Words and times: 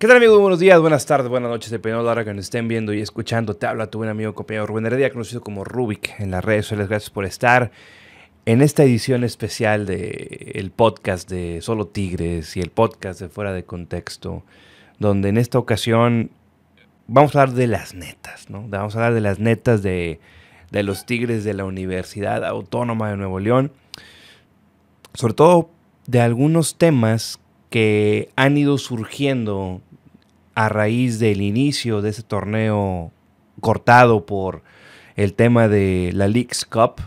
¿Qué 0.00 0.06
tal 0.06 0.16
amigos? 0.16 0.40
Buenos 0.40 0.60
días, 0.60 0.80
buenas 0.80 1.04
tardes, 1.04 1.28
buenas 1.28 1.50
noches, 1.50 1.70
dependiendo 1.70 2.02
de 2.02 2.06
la 2.06 2.12
hora 2.12 2.24
que 2.24 2.32
nos 2.32 2.46
estén 2.46 2.68
viendo 2.68 2.94
y 2.94 3.02
escuchando. 3.02 3.56
Te 3.56 3.66
habla 3.66 3.90
tu 3.90 3.98
buen 3.98 4.08
amigo 4.08 4.34
compañero 4.34 4.66
Rubén 4.66 4.86
Heredia, 4.86 5.12
conocido 5.12 5.42
como 5.42 5.62
Rubik 5.62 6.18
en 6.18 6.30
las 6.30 6.42
redes 6.42 6.64
sociales. 6.64 6.88
Gracias 6.88 7.10
por 7.10 7.26
estar 7.26 7.70
en 8.46 8.62
esta 8.62 8.82
edición 8.82 9.24
especial 9.24 9.84
del 9.84 10.52
el 10.54 10.70
podcast 10.70 11.28
de 11.28 11.60
Solo 11.60 11.86
Tigres 11.86 12.56
y 12.56 12.60
el 12.60 12.70
podcast 12.70 13.20
de 13.20 13.28
Fuera 13.28 13.52
de 13.52 13.64
Contexto, 13.64 14.42
donde 14.98 15.28
en 15.28 15.36
esta 15.36 15.58
ocasión 15.58 16.30
vamos 17.06 17.36
a 17.36 17.42
hablar 17.42 17.54
de 17.54 17.66
las 17.66 17.92
netas, 17.92 18.48
¿no? 18.48 18.64
Vamos 18.68 18.96
a 18.96 19.00
hablar 19.00 19.12
de 19.12 19.20
las 19.20 19.38
netas 19.38 19.82
de, 19.82 20.18
de 20.70 20.82
los 20.82 21.04
Tigres 21.04 21.44
de 21.44 21.52
la 21.52 21.66
Universidad 21.66 22.42
Autónoma 22.46 23.10
de 23.10 23.18
Nuevo 23.18 23.38
León. 23.38 23.70
Sobre 25.12 25.34
todo 25.34 25.68
de 26.06 26.22
algunos 26.22 26.78
temas 26.78 27.38
que 27.68 28.30
han 28.34 28.56
ido 28.56 28.78
surgiendo 28.78 29.82
a 30.64 30.68
raíz 30.68 31.18
del 31.18 31.40
inicio 31.40 32.02
de 32.02 32.10
ese 32.10 32.22
torneo 32.22 33.12
cortado 33.60 34.26
por 34.26 34.62
el 35.16 35.32
tema 35.32 35.68
de 35.68 36.10
la 36.12 36.28
Leagues 36.28 36.66
Cup, 36.66 37.00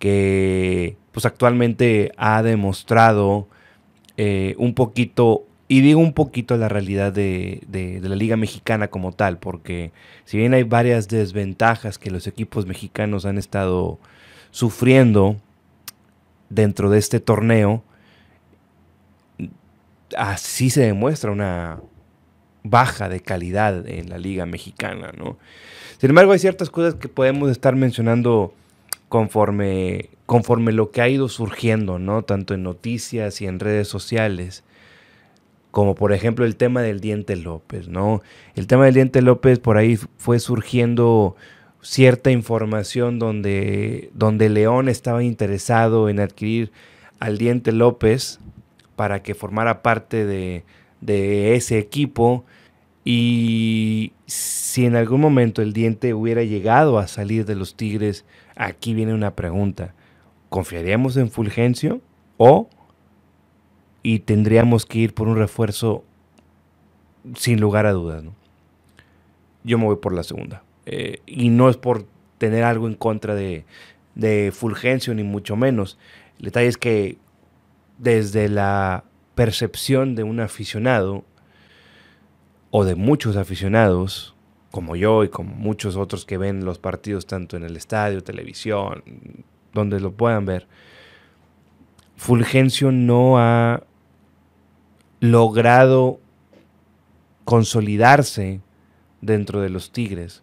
que 0.00 0.96
pues 1.12 1.24
actualmente 1.24 2.10
ha 2.16 2.42
demostrado 2.42 3.48
eh, 4.16 4.56
un 4.58 4.74
poquito, 4.74 5.44
y 5.68 5.82
digo 5.82 6.00
un 6.00 6.14
poquito 6.14 6.56
la 6.56 6.68
realidad 6.68 7.12
de, 7.12 7.62
de, 7.68 8.00
la 8.00 8.16
Liga 8.16 8.36
Mexicana 8.36 8.88
como 8.88 9.12
tal, 9.12 9.38
porque 9.38 9.92
si 10.24 10.36
bien 10.36 10.52
hay 10.52 10.64
varias 10.64 11.06
desventajas 11.06 11.96
que 11.96 12.10
los 12.10 12.26
equipos 12.26 12.66
mexicanos 12.66 13.24
han 13.24 13.38
estado 13.38 14.00
sufriendo 14.50 15.36
dentro 16.48 16.90
de 16.90 16.98
este 16.98 17.20
torneo, 17.20 17.84
así 20.16 20.70
se 20.70 20.80
demuestra 20.82 21.30
una, 21.30 21.78
baja 22.62 23.08
de 23.08 23.20
calidad 23.20 23.88
en 23.88 24.10
la 24.10 24.18
liga 24.18 24.46
mexicana, 24.46 25.12
¿no? 25.16 25.38
Sin 25.98 26.10
embargo, 26.10 26.32
hay 26.32 26.38
ciertas 26.38 26.70
cosas 26.70 26.94
que 26.94 27.08
podemos 27.08 27.50
estar 27.50 27.76
mencionando 27.76 28.54
conforme, 29.08 30.10
conforme 30.26 30.72
lo 30.72 30.90
que 30.90 31.02
ha 31.02 31.08
ido 31.08 31.28
surgiendo, 31.28 31.98
¿no? 31.98 32.22
Tanto 32.22 32.54
en 32.54 32.62
noticias 32.62 33.40
y 33.40 33.46
en 33.46 33.60
redes 33.60 33.88
sociales, 33.88 34.64
como 35.70 35.94
por 35.94 36.12
ejemplo 36.12 36.44
el 36.44 36.56
tema 36.56 36.82
del 36.82 37.00
Diente 37.00 37.36
López, 37.36 37.88
¿no? 37.88 38.22
El 38.54 38.66
tema 38.66 38.86
del 38.86 38.94
Diente 38.94 39.22
López 39.22 39.58
por 39.58 39.76
ahí 39.76 39.96
fue 40.16 40.38
surgiendo 40.38 41.36
cierta 41.82 42.30
información 42.30 43.18
donde, 43.18 44.10
donde 44.14 44.48
León 44.48 44.88
estaba 44.88 45.22
interesado 45.22 46.08
en 46.08 46.20
adquirir 46.20 46.70
al 47.18 47.38
Diente 47.38 47.72
López 47.72 48.38
para 48.96 49.22
que 49.22 49.34
formara 49.34 49.82
parte 49.82 50.26
de, 50.26 50.64
de 51.00 51.54
ese 51.54 51.78
equipo 51.78 52.44
y 53.04 54.12
si 54.26 54.84
en 54.86 54.94
algún 54.94 55.20
momento 55.20 55.62
el 55.62 55.72
diente 55.72 56.14
hubiera 56.14 56.42
llegado 56.44 56.98
a 56.98 57.08
salir 57.08 57.46
de 57.46 57.56
los 57.56 57.74
Tigres, 57.74 58.24
aquí 58.56 58.94
viene 58.94 59.14
una 59.14 59.34
pregunta. 59.34 59.94
¿Confiaríamos 60.48 61.16
en 61.16 61.30
Fulgencio 61.30 62.00
o 62.36 62.68
y 64.02 64.20
tendríamos 64.20 64.86
que 64.86 64.98
ir 64.98 65.14
por 65.14 65.28
un 65.28 65.36
refuerzo 65.36 66.04
sin 67.34 67.60
lugar 67.60 67.86
a 67.86 67.92
dudas? 67.92 68.22
¿no? 68.22 68.34
Yo 69.64 69.78
me 69.78 69.84
voy 69.84 69.96
por 69.96 70.12
la 70.12 70.22
segunda. 70.22 70.62
Eh, 70.86 71.20
y 71.26 71.48
no 71.48 71.68
es 71.68 71.76
por 71.76 72.06
tener 72.38 72.64
algo 72.64 72.86
en 72.86 72.94
contra 72.94 73.34
de, 73.34 73.64
de 74.14 74.52
Fulgencio, 74.52 75.14
ni 75.14 75.22
mucho 75.22 75.56
menos. 75.56 75.98
El 76.38 76.46
detalle 76.46 76.68
es 76.68 76.78
que 76.78 77.18
desde 77.98 78.48
la 78.48 79.04
percepción 79.40 80.16
de 80.16 80.22
un 80.22 80.38
aficionado 80.38 81.24
o 82.70 82.84
de 82.84 82.94
muchos 82.94 83.38
aficionados, 83.38 84.34
como 84.70 84.96
yo 84.96 85.24
y 85.24 85.30
como 85.30 85.54
muchos 85.54 85.96
otros 85.96 86.26
que 86.26 86.36
ven 86.36 86.66
los 86.66 86.78
partidos 86.78 87.24
tanto 87.24 87.56
en 87.56 87.64
el 87.64 87.74
estadio, 87.74 88.22
televisión, 88.22 89.02
donde 89.72 89.98
lo 89.98 90.12
puedan 90.12 90.44
ver, 90.44 90.66
Fulgencio 92.16 92.92
no 92.92 93.38
ha 93.38 93.82
logrado 95.20 96.20
consolidarse 97.46 98.60
dentro 99.22 99.62
de 99.62 99.70
los 99.70 99.90
Tigres. 99.90 100.42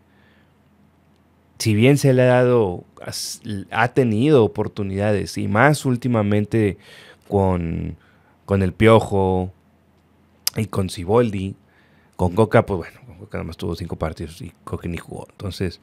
Si 1.59 1.75
bien 1.75 1.99
se 1.99 2.13
le 2.13 2.23
ha 2.23 2.41
dado, 2.41 2.83
ha 3.69 3.87
tenido 3.89 4.43
oportunidades 4.43 5.37
y 5.37 5.47
más 5.47 5.85
últimamente 5.85 6.79
con 7.27 7.95
con 8.47 8.63
el 8.63 8.73
Piojo 8.73 9.51
y 10.55 10.65
con 10.65 10.89
Ciboldi. 10.89 11.55
Con 12.15 12.33
Coca, 12.33 12.65
pues 12.65 12.77
bueno, 12.77 12.99
con 13.05 13.17
Coca 13.19 13.37
nada 13.37 13.43
más 13.43 13.57
tuvo 13.57 13.75
cinco 13.75 13.97
partidos 13.97 14.41
y 14.41 14.53
Coca 14.63 14.87
ni 14.87 14.97
jugó. 14.97 15.27
Entonces, 15.29 15.81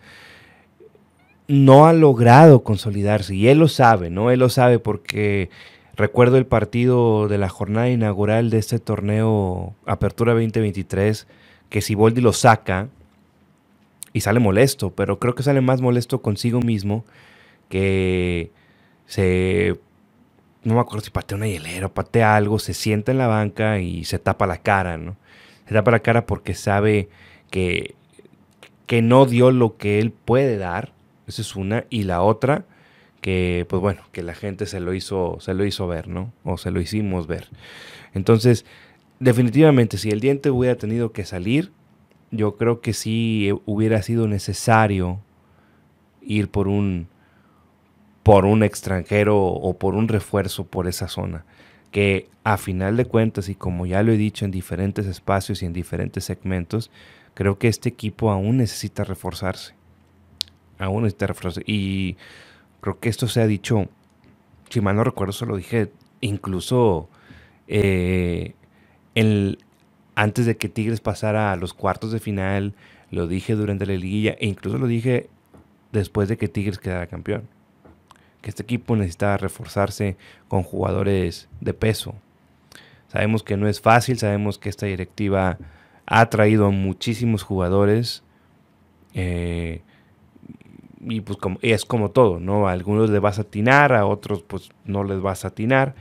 no 1.47 1.87
ha 1.87 1.93
logrado 1.93 2.65
consolidarse 2.65 3.37
y 3.37 3.49
él 3.49 3.59
lo 3.59 3.69
sabe, 3.69 4.11
¿no? 4.11 4.31
Él 4.31 4.41
lo 4.41 4.49
sabe 4.49 4.79
porque 4.81 5.51
recuerdo 5.95 6.39
el 6.39 6.47
partido 6.47 7.29
de 7.29 7.39
la 7.39 7.51
jornada 7.51 7.91
inaugural 7.91 8.49
de 8.51 8.59
este 8.59 8.79
torneo 8.79 9.75
Apertura 9.87 10.33
2023 10.33 11.29
que 11.69 11.83
Ciboldi 11.83 12.23
lo 12.23 12.33
saca 12.33 12.89
y 14.15 14.23
sale 14.23 14.41
molesto, 14.41 14.91
pero 14.91 15.19
creo 15.19 15.35
que 15.35 15.43
sale 15.43 15.61
más 15.61 15.83
molesto 15.83 16.23
consigo 16.23 16.61
mismo 16.61 17.05
que 17.69 18.51
se 19.07 19.79
no 20.65 20.75
me 20.75 20.81
acuerdo 20.81 21.05
si 21.05 21.11
patea 21.11 21.37
una 21.37 21.47
hielera 21.47 21.87
o 21.87 21.95
patea 21.95 22.37
algo, 22.37 22.59
se 22.59 22.75
sienta 22.75 23.13
en 23.13 23.19
la 23.19 23.27
banca 23.27 23.79
y 23.81 24.05
se 24.05 24.19
tapa 24.19 24.47
la 24.47 24.59
cara, 24.59 24.97
¿no? 24.97 25.17
Se 25.67 25.75
tapa 25.75 25.91
la 25.91 26.01
cara 26.01 26.27
porque 26.27 26.55
sabe 26.55 27.09
que, 27.51 27.95
que 28.87 29.03
no 29.03 29.27
dio 29.27 29.51
lo 29.51 29.77
que 29.77 30.01
él 30.01 30.11
puede 30.11 30.57
dar, 30.57 30.93
esa 31.27 31.43
es 31.43 31.57
una, 31.57 31.85
y 31.91 32.03
la 32.05 32.23
otra, 32.23 32.65
que 33.21 33.67
pues 33.69 33.81
bueno, 33.81 34.03
que 34.13 34.23
la 34.23 34.35
gente 34.35 34.67
se 34.67 34.81
lo 34.81 34.93
hizo, 34.93 35.39
se 35.41 35.55
lo 35.55 35.65
hizo 35.65 35.87
ver, 35.87 36.09
¿no? 36.09 36.33
O 36.45 36.59
se 36.59 36.71
lo 36.71 36.81
hicimos 36.81 37.27
ver. 37.27 37.49
Entonces, 38.13 38.67
definitivamente, 39.21 39.97
si 39.97 40.11
el 40.11 40.21
diente 40.21 40.51
hubiera 40.51 40.77
tenido 40.77 41.13
que 41.13 41.25
salir, 41.25 41.73
yo 42.31 42.57
creo 42.57 42.81
que 42.81 42.93
sí 42.93 43.51
hubiera 43.65 44.03
sido 44.03 44.29
necesario 44.29 45.21
ir 46.21 46.49
por 46.51 46.69
un 46.69 47.09
por 48.25 48.47
un 48.47 48.63
extranjero 48.63 49.39
o 49.39 49.79
por 49.79 49.95
un 49.95 50.09
refuerzo 50.09 50.65
por 50.65 50.89
esa 50.89 51.09
zona. 51.09 51.45
Que 51.93 52.29
a 52.43 52.57
final 52.57 52.97
de 52.97 53.05
cuentas, 53.05 53.49
y 53.49 53.55
como 53.55 53.87
ya 53.87 54.03
lo 54.03 54.13
he 54.13 54.17
dicho 54.17 54.45
en 54.47 54.51
diferentes 54.51 55.07
espacios 55.07 55.63
y 55.63 55.67
en 55.67 55.75
diferentes 55.75 56.25
segmentos, 56.25 56.91
creo 57.35 57.59
que 57.59 57.69
este 57.69 57.91
equipo 57.91 58.31
aún 58.31 58.57
necesita 58.57 59.05
reforzarse. 59.05 59.75
Aún 60.79 61.03
necesita 61.03 61.29
reforzarse. 61.29 61.63
Y 61.71 62.17
creo 62.81 62.99
que 62.99 63.11
esto 63.11 63.29
se 63.29 63.43
ha 63.43 63.47
dicho, 63.47 63.89
si 64.71 64.81
mal 64.81 64.97
no 64.97 65.05
recuerdo, 65.05 65.35
se 65.35 65.47
lo 65.47 65.57
dije 65.57 65.93
incluso 66.23 67.11
eh, 67.69 68.55
antes 70.15 70.47
de 70.47 70.57
que 70.57 70.71
Tigres 70.71 71.01
pasara 71.01 71.53
a 71.53 71.57
los 71.57 71.75
cuartos 71.75 72.11
de 72.11 72.21
final, 72.21 72.75
lo 73.11 73.27
dije 73.27 73.55
durante 73.55 73.85
la 73.85 73.93
liguilla 73.93 74.35
e 74.41 74.47
incluso 74.47 74.79
lo 74.79 74.87
dije 74.87 75.29
después 75.93 76.31
de 76.31 76.39
que 76.39 76.49
Tigres 76.49 76.79
quedara 76.79 77.07
campeón 77.07 77.54
que 78.45 78.51
este 78.51 78.63
equipo 78.63 78.95
necesita 78.95 79.39
reforzarse 79.39 80.19
con 80.49 80.65
jugadores 80.65 81.49
de 81.63 81.73
peso. 81.73 82.15
Sabemos 83.09 83.43
que 83.43 83.57
no 83.57 83.69
es 83.69 83.81
fácil, 83.81 84.19
sabemos 84.19 84.59
que 84.59 84.69
esta 84.69 84.85
directiva 84.85 85.57
ha 86.05 86.29
traído 86.29 86.67
a 86.67 86.71
muchísimos 86.71 87.43
jugadores 87.43 88.23
eh, 89.15 89.81
y 91.01 91.23
pues 91.23 91.39
es 91.63 91.87
como 91.87 92.11
todo, 92.11 92.39
¿no? 92.39 92.69
A 92.69 92.73
algunos 92.73 93.09
les 93.09 93.23
vas 93.23 93.39
a 93.39 93.43
atinar, 93.43 93.95
a 93.95 94.05
otros 94.05 94.43
pues 94.43 94.69
no 94.85 95.05
les 95.05 95.23
vas 95.23 95.47
a 95.47 95.49
atinar. 95.49 95.95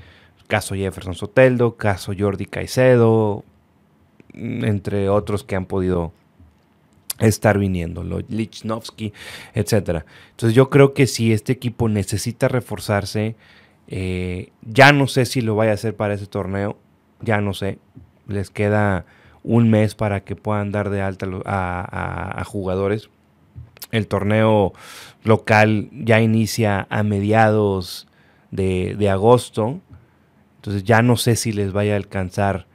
Caso 0.47 0.75
Jefferson 0.75 1.15
Soteldo, 1.15 1.77
caso 1.77 2.11
Jordi 2.17 2.45
Caicedo, 2.45 3.45
entre 4.33 5.07
otros 5.07 5.45
que 5.45 5.55
han 5.55 5.65
podido 5.65 6.11
estar 7.19 7.57
viniendo, 7.57 8.03
Lichnowsky, 8.03 9.13
etcétera. 9.53 10.05
Entonces 10.31 10.55
yo 10.55 10.69
creo 10.69 10.93
que 10.93 11.07
si 11.07 11.31
este 11.31 11.53
equipo 11.53 11.89
necesita 11.89 12.47
reforzarse, 12.47 13.35
eh, 13.87 14.51
ya 14.61 14.91
no 14.91 15.07
sé 15.07 15.25
si 15.25 15.41
lo 15.41 15.55
vaya 15.55 15.71
a 15.71 15.75
hacer 15.75 15.95
para 15.95 16.13
ese 16.13 16.27
torneo, 16.27 16.77
ya 17.21 17.41
no 17.41 17.53
sé. 17.53 17.79
Les 18.27 18.49
queda 18.49 19.05
un 19.43 19.69
mes 19.69 19.95
para 19.95 20.21
que 20.23 20.35
puedan 20.35 20.71
dar 20.71 20.89
de 20.89 21.01
alta 21.01 21.27
a, 21.45 22.43
jugadores. 22.45 23.09
El 23.91 24.07
torneo 24.07 24.73
local 25.23 25.89
ya 25.91 26.21
inicia 26.21 26.87
a 26.89 27.03
mediados 27.03 28.07
de, 28.51 28.95
de 28.97 29.09
agosto. 29.09 29.81
Entonces 30.55 30.83
ya 30.83 31.01
no 31.01 31.17
sé 31.17 31.35
si 31.35 31.51
les 31.51 31.73
vaya 31.73 31.93
a 31.93 31.97
alcanzar 31.97 32.65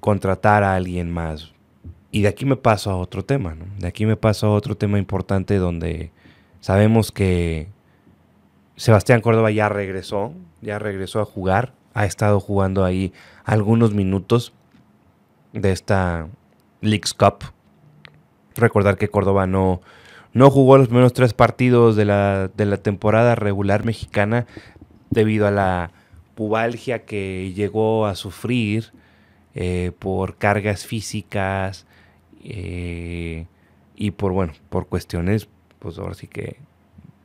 contratar 0.00 0.62
a 0.62 0.74
alguien 0.74 1.10
más. 1.10 1.52
Y 2.12 2.22
de 2.22 2.28
aquí 2.28 2.44
me 2.44 2.56
paso 2.56 2.90
a 2.90 2.96
otro 2.96 3.24
tema, 3.24 3.54
¿no? 3.54 3.64
De 3.78 3.88
aquí 3.88 4.04
me 4.06 4.16
paso 4.16 4.46
a 4.46 4.52
otro 4.52 4.76
tema 4.76 4.98
importante 4.98 5.56
donde 5.56 6.12
sabemos 6.60 7.10
que 7.10 7.68
Sebastián 8.76 9.22
Córdoba 9.22 9.50
ya 9.50 9.70
regresó, 9.70 10.34
ya 10.60 10.78
regresó 10.78 11.20
a 11.20 11.24
jugar, 11.24 11.72
ha 11.94 12.04
estado 12.04 12.38
jugando 12.38 12.84
ahí 12.84 13.14
algunos 13.44 13.94
minutos 13.94 14.52
de 15.54 15.72
esta, 15.72 16.28
Leagues 16.82 17.14
Cup. 17.14 17.44
Recordar 18.56 18.98
que 18.98 19.08
Córdoba 19.08 19.46
no, 19.46 19.80
no 20.34 20.50
jugó 20.50 20.76
los 20.76 20.88
primeros 20.88 21.14
tres 21.14 21.32
partidos 21.32 21.96
de 21.96 22.04
la, 22.04 22.48
de 22.54 22.66
la 22.66 22.76
temporada 22.76 23.34
regular 23.36 23.86
mexicana 23.86 24.46
debido 25.08 25.46
a 25.46 25.50
la 25.50 25.92
pubalgia 26.34 27.06
que 27.06 27.52
llegó 27.54 28.04
a 28.04 28.16
sufrir 28.16 28.92
eh, 29.54 29.92
por 29.98 30.36
cargas 30.36 30.84
físicas 30.84 31.86
eh, 32.44 33.46
y 33.96 34.10
por, 34.12 34.32
bueno, 34.32 34.52
por 34.68 34.86
cuestiones, 34.86 35.48
pues 35.78 35.98
ahora 35.98 36.14
sí 36.14 36.26
que, 36.26 36.56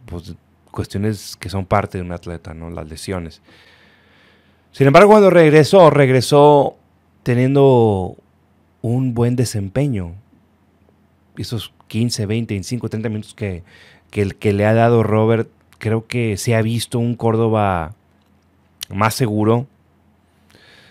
pues 0.05 0.35
cuestiones 0.71 1.35
que 1.37 1.49
son 1.49 1.65
parte 1.65 1.97
de 1.97 2.03
un 2.03 2.11
atleta, 2.11 2.53
¿no? 2.53 2.69
Las 2.69 2.87
lesiones. 2.87 3.41
Sin 4.71 4.87
embargo, 4.87 5.09
cuando 5.09 5.29
regresó, 5.29 5.89
regresó 5.89 6.75
teniendo 7.23 8.15
un 8.81 9.13
buen 9.13 9.35
desempeño. 9.35 10.13
Esos 11.35 11.73
15, 11.87 12.25
20, 12.25 12.53
25, 12.53 12.89
30 12.89 13.09
minutos 13.09 13.33
que, 13.33 13.63
que, 14.11 14.29
que 14.29 14.53
le 14.53 14.65
ha 14.65 14.73
dado 14.73 15.03
Robert, 15.03 15.49
creo 15.77 16.07
que 16.07 16.37
se 16.37 16.55
ha 16.55 16.61
visto 16.61 16.99
un 16.99 17.15
Córdoba 17.15 17.95
más 18.89 19.15
seguro, 19.15 19.67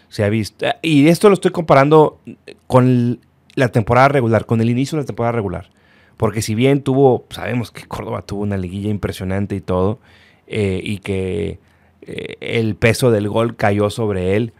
se 0.09 0.25
ha 0.25 0.29
visto. 0.29 0.67
Y 0.83 1.09
esto 1.09 1.29
lo 1.29 1.35
estoy 1.35 1.51
comparando 1.51 2.19
con 2.67 3.21
la 3.57 3.69
temporada 3.69 4.09
regular, 4.09 4.47
con 4.47 4.61
el 4.61 4.71
inicio 4.71 4.97
de 4.97 5.03
la 5.03 5.07
temporada 5.07 5.33
regular. 5.33 5.71
Porque 6.17 6.43
si 6.43 6.55
bien 6.55 6.83
tuvo, 6.83 7.27
sabemos 7.31 7.73
que 7.73 7.87
Córdoba 7.87 8.23
tuvo 8.23 8.43
una 8.43 8.57
liguilla 8.57 8.91
impresionante 8.91 9.57
y 9.57 9.61
todo, 9.61 9.99
eh, 10.47 10.81
y 10.83 10.99
que 10.99 11.59
eh, 12.03 12.37
el 12.41 12.77
peso 12.77 13.11
del 13.11 13.29
gol 13.29 13.57
cayó 13.57 13.91
sobre 13.91 14.37
él, 14.37 14.53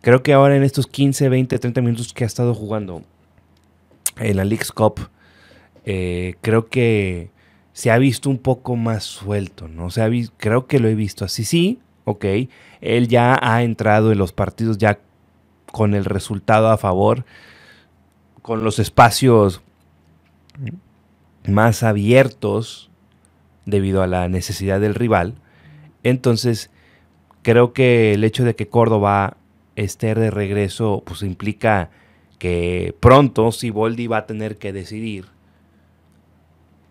creo 0.00 0.22
que 0.22 0.32
ahora 0.32 0.56
en 0.56 0.62
estos 0.62 0.86
15, 0.86 1.28
20, 1.28 1.58
30 1.58 1.80
minutos 1.82 2.12
que 2.14 2.24
ha 2.24 2.26
estado 2.26 2.54
jugando 2.54 3.02
en 4.16 4.36
la 4.36 4.44
League's 4.44 4.72
Cup, 4.72 5.08
eh, 5.84 6.36
creo 6.40 6.68
que 6.68 7.30
se 7.72 7.90
ha 7.90 7.98
visto 7.98 8.30
un 8.30 8.38
poco 8.38 8.76
más 8.76 9.04
suelto, 9.04 9.68
¿no? 9.68 9.86
O 9.86 9.90
creo 10.36 10.66
que 10.66 10.78
lo 10.78 10.88
he 10.88 10.94
visto 10.94 11.24
así. 11.24 11.44
Sí, 11.44 11.80
ok, 12.04 12.24
él 12.80 13.08
ya 13.08 13.38
ha 13.40 13.62
entrado 13.62 14.12
en 14.12 14.18
los 14.18 14.32
partidos 14.32 14.78
ya 14.78 14.98
con 15.70 15.94
el 15.94 16.04
resultado 16.04 16.68
a 16.70 16.76
favor, 16.76 17.24
con 18.42 18.64
los 18.64 18.78
espacios 18.78 19.62
más 21.46 21.82
abiertos 21.82 22.90
debido 23.64 24.02
a 24.02 24.06
la 24.06 24.28
necesidad 24.28 24.80
del 24.80 24.94
rival. 24.94 25.34
Entonces, 26.02 26.70
creo 27.42 27.72
que 27.72 28.12
el 28.12 28.24
hecho 28.24 28.44
de 28.44 28.56
que 28.56 28.68
Córdoba 28.68 29.36
esté 29.76 30.14
de 30.14 30.30
regreso, 30.30 31.02
pues 31.06 31.22
implica 31.22 31.90
que 32.38 32.94
pronto 32.98 33.52
Siboldi 33.52 34.08
va 34.08 34.18
a 34.18 34.26
tener 34.26 34.58
que 34.58 34.72
decidir 34.72 35.26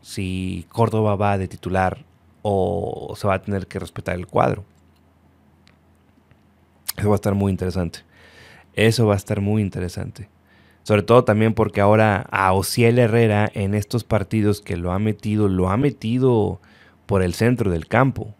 si 0.01 0.65
Córdoba 0.69 1.15
va 1.15 1.37
de 1.37 1.47
titular 1.47 2.05
o 2.41 3.13
se 3.15 3.27
va 3.27 3.35
a 3.35 3.41
tener 3.41 3.67
que 3.67 3.79
respetar 3.79 4.15
el 4.15 4.27
cuadro. 4.27 4.63
Eso 6.97 7.09
va 7.09 7.15
a 7.15 7.17
estar 7.17 7.35
muy 7.35 7.51
interesante. 7.51 7.99
Eso 8.73 9.05
va 9.07 9.13
a 9.13 9.17
estar 9.17 9.41
muy 9.41 9.61
interesante. 9.61 10.29
Sobre 10.83 11.03
todo 11.03 11.23
también 11.23 11.53
porque 11.53 11.81
ahora 11.81 12.25
a 12.31 12.53
Ociel 12.53 12.97
Herrera 12.97 13.49
en 13.53 13.75
estos 13.75 14.03
partidos 14.03 14.61
que 14.61 14.77
lo 14.77 14.91
ha 14.91 14.99
metido, 14.99 15.47
lo 15.47 15.69
ha 15.69 15.77
metido 15.77 16.59
por 17.05 17.21
el 17.21 17.33
centro 17.33 17.71
del 17.71 17.87
campo. 17.87 18.33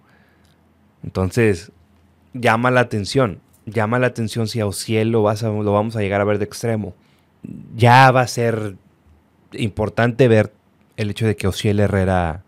Entonces, 1.03 1.71
llama 2.33 2.71
la 2.71 2.81
atención. 2.81 3.39
Llama 3.65 3.99
la 3.99 4.07
atención 4.07 4.47
si 4.47 4.59
a 4.59 4.65
Ociel 4.65 5.11
lo, 5.11 5.21
lo 5.21 5.71
vamos 5.71 5.95
a 5.95 6.01
llegar 6.01 6.21
a 6.21 6.25
ver 6.25 6.39
de 6.39 6.45
extremo. 6.45 6.95
Ya 7.75 8.11
va 8.11 8.21
a 8.21 8.27
ser 8.27 8.75
importante 9.53 10.27
ver 10.27 10.51
el 10.97 11.11
hecho 11.11 11.27
de 11.27 11.35
que 11.35 11.47
Ociel 11.47 11.79
Herrera 11.79 12.43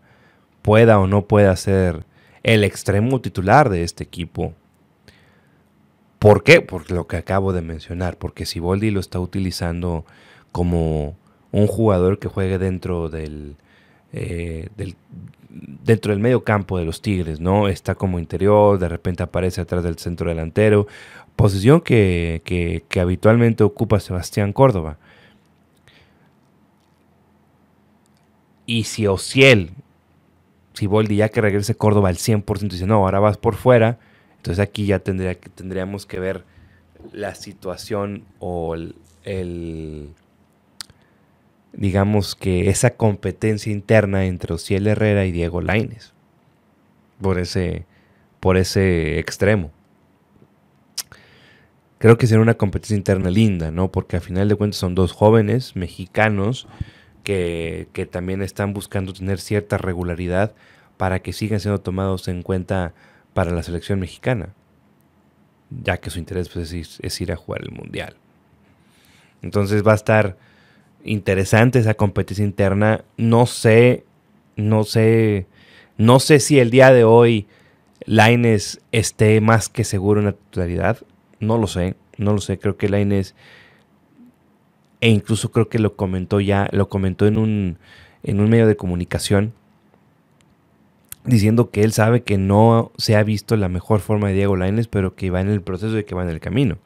pueda 0.62 0.98
o 0.98 1.06
no 1.06 1.26
pueda 1.26 1.54
ser 1.56 2.04
el 2.42 2.64
extremo 2.64 3.20
titular 3.20 3.68
de 3.68 3.82
este 3.82 4.04
equipo. 4.04 4.54
¿Por 6.24 6.42
qué? 6.42 6.62
Por 6.62 6.90
lo 6.90 7.06
que 7.06 7.18
acabo 7.18 7.52
de 7.52 7.60
mencionar, 7.60 8.16
porque 8.16 8.46
Siboldi 8.46 8.90
lo 8.90 8.98
está 8.98 9.20
utilizando 9.20 10.06
como 10.52 11.18
un 11.52 11.66
jugador 11.66 12.18
que 12.18 12.28
juegue 12.28 12.56
dentro 12.56 13.10
del, 13.10 13.56
eh, 14.14 14.70
dentro 15.84 16.12
del 16.12 16.22
medio 16.22 16.42
campo 16.42 16.78
de 16.78 16.86
los 16.86 17.02
Tigres, 17.02 17.40
¿no? 17.40 17.68
Está 17.68 17.94
como 17.94 18.18
interior, 18.18 18.78
de 18.78 18.88
repente 18.88 19.22
aparece 19.22 19.60
atrás 19.60 19.84
del 19.84 19.98
centro 19.98 20.30
delantero, 20.30 20.86
posición 21.36 21.82
que, 21.82 22.40
que, 22.88 23.00
habitualmente 23.00 23.62
ocupa 23.62 24.00
Sebastián 24.00 24.54
Córdoba. 24.54 24.96
Y 28.64 28.84
si 28.84 29.06
Ociel, 29.06 29.72
Siboldi, 30.72 31.16
ya 31.16 31.28
que 31.28 31.42
regrese 31.42 31.74
Córdoba 31.74 32.08
al 32.08 32.16
100%, 32.16 32.70
dice, 32.70 32.86
no, 32.86 32.94
ahora 32.94 33.20
vas 33.20 33.36
por 33.36 33.56
fuera, 33.56 33.98
entonces 34.44 34.62
aquí 34.62 34.84
ya 34.84 34.98
tendría, 34.98 35.34
tendríamos 35.34 36.04
que 36.04 36.20
ver 36.20 36.44
la 37.14 37.34
situación 37.34 38.24
o 38.40 38.76
el, 39.24 40.10
digamos 41.72 42.34
que 42.34 42.68
esa 42.68 42.90
competencia 42.90 43.72
interna 43.72 44.26
entre 44.26 44.52
Ociel 44.52 44.86
Herrera 44.86 45.24
y 45.24 45.32
Diego 45.32 45.62
Laines 45.62 46.12
por 47.22 47.38
ese, 47.38 47.86
por 48.38 48.58
ese 48.58 49.18
extremo. 49.18 49.70
Creo 51.96 52.18
que 52.18 52.26
será 52.26 52.42
una 52.42 52.58
competencia 52.58 52.98
interna 52.98 53.30
linda, 53.30 53.70
¿no? 53.70 53.90
Porque 53.90 54.16
al 54.16 54.22
final 54.22 54.46
de 54.50 54.56
cuentas 54.56 54.78
son 54.78 54.94
dos 54.94 55.12
jóvenes 55.12 55.74
mexicanos 55.74 56.68
que 57.22 58.08
también 58.12 58.42
están 58.42 58.74
buscando 58.74 59.14
tener 59.14 59.40
cierta 59.40 59.78
regularidad 59.78 60.52
para 60.98 61.20
que 61.20 61.32
sigan 61.32 61.60
siendo 61.60 61.80
tomados 61.80 62.28
en 62.28 62.42
cuenta 62.42 62.92
para 63.34 63.50
la 63.50 63.62
selección 63.62 64.00
mexicana, 64.00 64.54
ya 65.82 65.98
que 65.98 66.08
su 66.08 66.18
interés 66.18 66.48
pues, 66.48 66.72
es, 66.72 67.20
ir 67.20 67.32
a 67.32 67.36
jugar 67.36 67.62
el 67.62 67.72
Mundial. 67.72 68.16
Entonces 69.42 69.86
va 69.86 69.92
a 69.92 69.96
estar 69.96 70.38
interesante 71.04 71.80
esa 71.80 71.94
competencia 71.94 72.44
interna. 72.44 73.04
No 73.18 73.44
sé, 73.46 74.04
no 74.56 74.84
sé, 74.84 75.46
no 75.98 76.20
sé 76.20 76.40
si 76.40 76.60
el 76.60 76.70
día 76.70 76.92
de 76.92 77.04
hoy 77.04 77.46
Laines 78.06 78.80
esté 78.92 79.40
más 79.40 79.68
que 79.68 79.84
seguro 79.84 80.20
en 80.20 80.26
la 80.26 80.32
titularidad. 80.32 80.98
No 81.40 81.58
lo 81.58 81.66
sé, 81.66 81.96
no 82.16 82.32
lo 82.32 82.38
sé. 82.38 82.58
Creo 82.58 82.76
que 82.76 82.88
Laines, 82.88 83.34
e 85.00 85.10
incluso 85.10 85.50
creo 85.50 85.68
que 85.68 85.78
lo 85.78 85.96
comentó 85.96 86.40
ya, 86.40 86.68
lo 86.72 86.88
comentó 86.88 87.26
en 87.26 87.36
un, 87.36 87.78
en 88.22 88.40
un 88.40 88.48
medio 88.48 88.66
de 88.66 88.76
comunicación 88.76 89.52
diciendo 91.24 91.70
que 91.70 91.82
él 91.82 91.92
sabe 91.92 92.22
que 92.22 92.38
no 92.38 92.92
se 92.96 93.16
ha 93.16 93.22
visto 93.22 93.56
la 93.56 93.68
mejor 93.68 94.00
forma 94.00 94.28
de 94.28 94.34
Diego 94.34 94.56
Lainez, 94.56 94.88
pero 94.88 95.14
que 95.14 95.30
va 95.30 95.40
en 95.40 95.48
el 95.48 95.62
proceso 95.62 95.98
y 95.98 96.04
que 96.04 96.14
va 96.14 96.22
en 96.22 96.28
el 96.28 96.40
camino. 96.40 96.78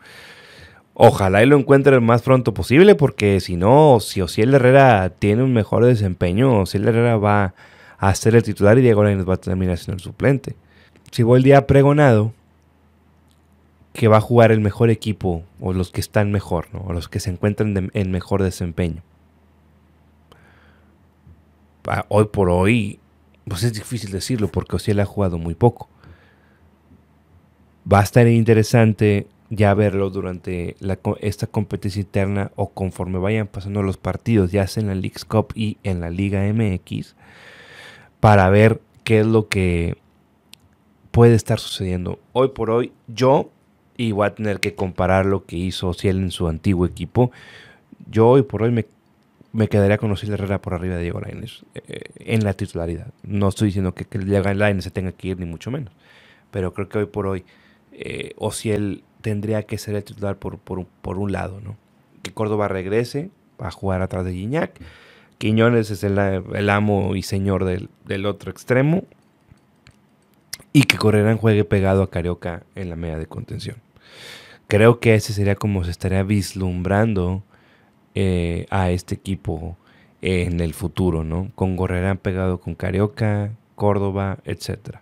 Ojalá 0.95 1.43
y 1.43 1.47
lo 1.47 1.57
encuentre 1.57 1.95
lo 1.95 2.01
más 2.01 2.23
pronto 2.23 2.55
posible, 2.55 2.95
porque 2.95 3.41
si 3.41 3.57
no, 3.57 4.01
si 4.01 4.21
Ociel 4.21 4.55
Herrera 4.55 5.11
tiene 5.11 5.43
un 5.43 5.53
mejor 5.53 5.85
desempeño, 5.85 6.63
Ociel 6.63 6.89
Herrera 6.89 7.17
va 7.17 7.55
a 7.99 8.15
ser 8.15 8.35
el 8.35 8.43
titular 8.43 8.79
y 8.79 8.83
Diego 8.83 9.05
Lainez 9.05 9.29
va 9.29 9.35
a 9.35 9.39
terminar 9.39 9.79
siendo 9.79 9.95
el 9.95 10.01
suplente. 10.01 10.57
Si 11.11 11.23
día 11.43 11.59
ha 11.59 11.67
pregonado 11.67 12.33
que 13.93 14.09
va 14.09 14.19
a 14.19 14.21
jugar 14.21 14.53
el 14.53 14.61
mejor 14.61 14.91
equipo, 14.91 15.43
o 15.61 15.73
los 15.73 15.91
que 15.91 16.01
están 16.01 16.31
mejor, 16.31 16.67
o 16.73 16.93
los 16.93 17.09
que 17.09 17.19
se 17.19 17.31
encuentran 17.31 17.91
en 17.93 18.11
mejor 18.13 18.43
desempeño. 18.43 19.03
Hoy 22.09 22.27
por 22.27 22.51
hoy, 22.51 23.01
pues 23.49 23.63
es 23.63 23.73
difícil 23.73 24.11
decirlo 24.11 24.49
porque 24.49 24.77
Ociel 24.77 25.01
ha 25.01 25.05
jugado 25.05 25.39
muy 25.39 25.55
poco. 25.55 25.89
Va 27.91 28.01
a 28.01 28.03
estar 28.03 28.27
interesante 28.29 29.27
ya 29.51 29.73
verlo 29.75 30.11
durante 30.11 30.77
esta 31.21 31.47
competencia 31.47 32.01
interna 32.01 32.51
o 32.55 32.69
conforme 32.71 33.19
vayan 33.19 33.47
pasando 33.47 33.83
los 33.83 33.97
partidos, 33.97 34.53
ya 34.53 34.67
sea 34.67 34.83
en 34.83 34.89
la 34.89 34.95
League's 34.95 35.25
Cup 35.25 35.53
y 35.55 35.79
en 35.83 36.01
la 36.01 36.11
Liga 36.11 36.43
MX, 36.53 37.17
para 38.21 38.51
ver 38.51 38.81
qué 39.05 39.21
es 39.21 39.27
lo 39.27 39.49
que 39.49 39.97
puede 41.11 41.35
estar 41.35 41.59
sucediendo. 41.59 42.19
Hoy 42.33 42.49
por 42.49 42.71
hoy, 42.71 42.93
yo, 43.07 43.51
y 43.97 44.13
voy 44.13 44.27
a 44.27 44.35
tener 44.35 44.61
que 44.61 44.75
comparar 44.75 45.25
lo 45.25 45.47
que 45.47 45.57
hizo 45.57 45.89
Ociel 45.89 46.19
en 46.19 46.31
su 46.31 46.47
antiguo 46.49 46.85
equipo, 46.85 47.31
yo 48.11 48.29
hoy 48.29 48.43
por 48.43 48.63
hoy 48.63 48.71
me 48.71 48.87
me 49.53 49.69
quedaría 49.69 49.99
con 49.99 50.11
Osiel 50.11 50.35
Herrera 50.35 50.61
por 50.61 50.75
arriba 50.75 50.97
de 50.97 51.03
Diego 51.03 51.21
Lainez 51.21 51.63
eh, 51.75 52.03
en 52.17 52.45
la 52.45 52.55
titularidad. 52.55 53.13
No 53.23 53.49
estoy 53.49 53.67
diciendo 53.67 53.95
que, 53.95 54.07
Diego 54.19 54.53
Lainez 54.53 54.85
se 54.85 54.91
tenga 54.91 55.13
que 55.13 55.29
ir, 55.29 55.39
ni 55.39 55.47
mucho 55.47 55.71
menos. 55.71 55.93
Pero 56.51 56.73
creo 56.75 56.89
que 56.89 56.99
hoy 56.99 57.07
por 57.07 57.27
hoy 57.27 57.45
eh, 57.93 58.33
Ociel 58.37 59.05
tendría 59.21 59.63
que 59.65 59.79
ser 59.79 59.95
el 59.95 60.05
titular 60.05 60.37
por, 60.37 60.59
por, 60.59 61.19
un 61.19 61.33
lado, 61.33 61.61
¿no? 61.63 61.77
Que 62.23 62.33
Córdoba 62.33 62.69
regrese 62.69 63.31
a 63.59 63.71
jugar 63.71 64.03
atrás 64.03 64.25
de 64.25 64.33
Guiñac. 64.33 64.79
Quiñones 65.39 65.91
es 65.91 66.05
el, 66.05 66.19
amo 66.71 67.15
y 67.15 67.23
señor 67.23 67.65
del, 67.65 67.89
del, 68.05 68.27
otro 68.27 68.51
extremo. 68.51 69.05
Y 70.73 70.83
que 70.83 70.99
Correrán 70.99 71.39
juegue 71.39 71.65
pegado 71.65 72.03
a 72.03 72.11
Carioca 72.11 72.65
en 72.75 72.91
la 72.91 72.97
media 72.97 73.19
de 73.19 73.27
contención. 73.27 73.77
Creo 74.67 75.01
que 75.01 75.15
ese 75.15 75.33
sería 75.33 75.55
como 75.55 75.83
se 75.85 75.91
estaría 75.91 76.23
vislumbrando 76.23 77.43
eh, 78.15 78.67
a 78.71 78.91
este 78.91 79.15
equipo 79.15 79.77
en 80.21 80.61
el 80.61 80.75
futuro, 80.75 81.25
¿no? 81.25 81.51
Con 81.55 81.77
Gorrerán 81.77 82.19
pegado 82.19 82.61
con 82.61 82.75
Carioca, 82.75 83.53
Córdoba, 83.75 84.39
etc. 84.45 84.99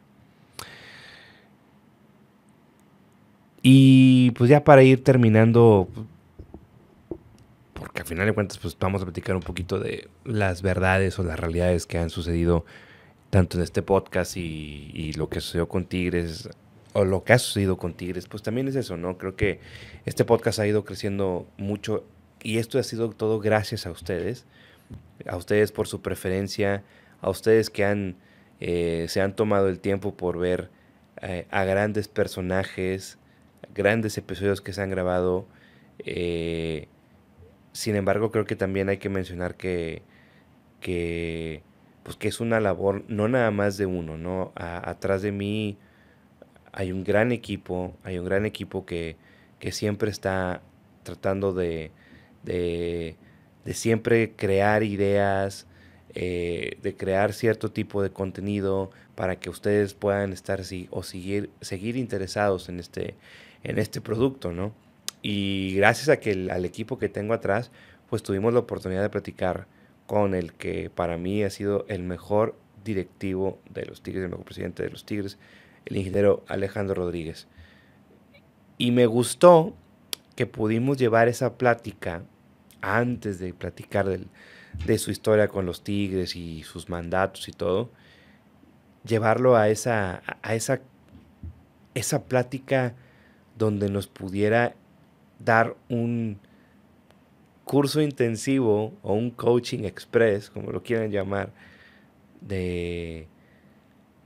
Y 3.62 4.30
pues 4.32 4.50
ya 4.50 4.62
para 4.62 4.82
ir 4.82 5.02
terminando, 5.02 5.88
porque 7.74 8.02
al 8.02 8.06
final 8.06 8.26
de 8.26 8.32
cuentas 8.32 8.58
pues 8.58 8.76
vamos 8.78 9.02
a 9.02 9.04
platicar 9.04 9.34
un 9.34 9.42
poquito 9.42 9.78
de 9.80 10.08
las 10.24 10.62
verdades 10.62 11.18
o 11.18 11.24
las 11.24 11.40
realidades 11.40 11.86
que 11.86 11.98
han 11.98 12.10
sucedido 12.10 12.64
tanto 13.30 13.56
en 13.56 13.64
este 13.64 13.82
podcast 13.82 14.36
y, 14.36 14.90
y 14.94 15.14
lo 15.14 15.28
que 15.28 15.40
sucedió 15.40 15.68
con 15.68 15.86
Tigres 15.86 16.48
o 16.92 17.04
lo 17.04 17.24
que 17.24 17.32
ha 17.32 17.38
sucedido 17.38 17.76
con 17.76 17.94
Tigres, 17.94 18.26
pues 18.28 18.42
también 18.42 18.68
es 18.68 18.76
eso, 18.76 18.96
¿no? 18.96 19.18
Creo 19.18 19.36
que 19.36 19.60
este 20.04 20.24
podcast 20.24 20.60
ha 20.60 20.66
ido 20.66 20.84
creciendo 20.84 21.46
mucho 21.58 22.04
y 22.46 22.58
esto 22.58 22.78
ha 22.78 22.84
sido 22.84 23.10
todo 23.10 23.40
gracias 23.40 23.88
a 23.88 23.90
ustedes, 23.90 24.46
a 25.28 25.36
ustedes 25.36 25.72
por 25.72 25.88
su 25.88 26.00
preferencia, 26.00 26.84
a 27.20 27.28
ustedes 27.28 27.70
que 27.70 27.84
han, 27.84 28.14
eh, 28.60 29.06
se 29.08 29.20
han 29.20 29.34
tomado 29.34 29.68
el 29.68 29.80
tiempo 29.80 30.14
por 30.14 30.38
ver 30.38 30.70
eh, 31.22 31.48
a 31.50 31.64
grandes 31.64 32.06
personajes, 32.06 33.18
grandes 33.74 34.16
episodios 34.16 34.60
que 34.60 34.72
se 34.72 34.80
han 34.80 34.90
grabado. 34.90 35.48
Eh, 35.98 36.86
sin 37.72 37.96
embargo, 37.96 38.30
creo 38.30 38.44
que 38.44 38.54
también 38.54 38.90
hay 38.90 38.98
que 38.98 39.08
mencionar 39.08 39.56
que, 39.56 40.02
que, 40.80 41.64
pues 42.04 42.16
que 42.16 42.28
es 42.28 42.38
una 42.38 42.60
labor 42.60 43.02
no 43.08 43.26
nada 43.26 43.50
más 43.50 43.76
de 43.76 43.86
uno, 43.86 44.18
¿no? 44.18 44.52
atrás 44.54 45.20
de 45.20 45.32
mí 45.32 45.78
hay 46.70 46.92
un 46.92 47.02
gran 47.02 47.32
equipo, 47.32 47.96
hay 48.04 48.20
un 48.20 48.24
gran 48.24 48.46
equipo 48.46 48.86
que, 48.86 49.16
que 49.58 49.72
siempre 49.72 50.12
está 50.12 50.62
tratando 51.02 51.52
de, 51.52 51.90
de, 52.46 53.16
siempre 53.74 54.32
crear 54.34 54.82
ideas, 54.82 55.66
eh, 56.14 56.78
de 56.82 56.96
crear 56.96 57.32
cierto 57.32 57.70
tipo 57.70 58.02
de 58.02 58.10
contenido 58.10 58.90
para 59.14 59.36
que 59.36 59.50
ustedes 59.50 59.94
puedan 59.94 60.32
estar 60.32 60.62
o 60.90 61.02
seguir, 61.02 61.50
seguir 61.60 61.96
interesados 61.96 62.68
en 62.68 62.78
este, 62.78 63.14
en 63.62 63.78
este 63.78 64.00
producto, 64.00 64.52
¿no? 64.52 64.72
Y 65.22 65.74
gracias 65.74 66.08
a 66.08 66.20
que 66.20 66.48
al 66.50 66.64
equipo 66.64 66.98
que 66.98 67.08
tengo 67.08 67.34
atrás, 67.34 67.70
pues 68.08 68.22
tuvimos 68.22 68.52
la 68.54 68.60
oportunidad 68.60 69.02
de 69.02 69.10
platicar 69.10 69.66
con 70.06 70.34
el 70.34 70.52
que 70.52 70.88
para 70.90 71.16
mí 71.16 71.42
ha 71.42 71.50
sido 71.50 71.84
el 71.88 72.02
mejor 72.02 72.54
directivo 72.84 73.58
de 73.68 73.84
los 73.86 74.02
Tigres, 74.02 74.22
el 74.24 74.30
mejor 74.30 74.44
presidente 74.44 74.84
de 74.84 74.90
los 74.90 75.04
Tigres, 75.04 75.38
el 75.84 75.96
ingeniero 75.96 76.44
Alejandro 76.46 76.94
Rodríguez. 76.94 77.48
Y 78.78 78.92
me 78.92 79.06
gustó 79.06 79.74
que 80.36 80.46
pudimos 80.46 80.98
llevar 80.98 81.28
esa 81.28 81.56
plática 81.56 82.22
antes 82.80 83.38
de 83.38 83.54
platicar 83.54 84.06
de 84.06 84.98
su 84.98 85.10
historia 85.10 85.48
con 85.48 85.66
los 85.66 85.82
Tigres 85.82 86.36
y 86.36 86.62
sus 86.62 86.88
mandatos 86.88 87.48
y 87.48 87.52
todo, 87.52 87.90
llevarlo 89.04 89.56
a 89.56 89.68
esa, 89.68 90.22
a 90.42 90.54
esa, 90.54 90.80
esa 91.94 92.24
plática 92.24 92.94
donde 93.56 93.88
nos 93.88 94.06
pudiera 94.06 94.74
dar 95.38 95.76
un 95.88 96.38
curso 97.64 98.00
intensivo 98.00 98.94
o 99.02 99.14
un 99.14 99.30
coaching 99.30 99.84
express, 99.84 100.50
como 100.50 100.70
lo 100.70 100.82
quieran 100.82 101.10
llamar, 101.10 101.52
de, 102.40 103.26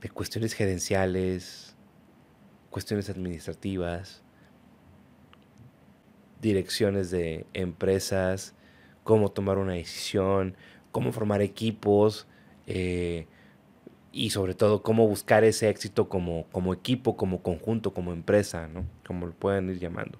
de 0.01 0.09
cuestiones 0.09 0.53
gerenciales, 0.53 1.75
cuestiones 2.69 3.09
administrativas, 3.09 4.21
direcciones 6.41 7.11
de 7.11 7.45
empresas, 7.53 8.53
cómo 9.03 9.29
tomar 9.29 9.57
una 9.57 9.73
decisión, 9.73 10.55
cómo 10.91 11.11
formar 11.11 11.41
equipos 11.41 12.27
eh, 12.67 13.27
y 14.11 14.31
sobre 14.31 14.53
todo 14.53 14.83
cómo 14.83 15.07
buscar 15.07 15.43
ese 15.43 15.69
éxito 15.69 16.09
como, 16.09 16.45
como 16.51 16.73
equipo, 16.73 17.15
como 17.15 17.41
conjunto, 17.41 17.93
como 17.93 18.11
empresa, 18.11 18.67
¿no? 18.67 18.85
como 19.05 19.27
lo 19.27 19.33
pueden 19.33 19.69
ir 19.69 19.79
llamando. 19.79 20.19